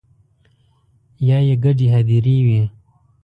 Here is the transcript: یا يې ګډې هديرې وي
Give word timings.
یا 1.27 1.37
يې 1.47 1.55
ګډې 1.63 1.87
هديرې 1.95 2.35
وي 2.45 2.61